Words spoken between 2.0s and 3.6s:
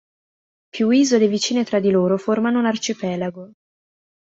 formano un arcipelago.